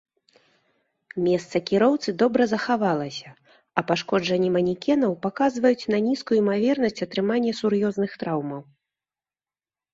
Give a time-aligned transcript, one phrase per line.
[1.25, 3.29] Месца кіроўцы добра захавалася,
[3.77, 8.61] а пашкоджанні манекенаў паказваюць на нізкую імавернасць атрымання сур'ёзных траўмаў.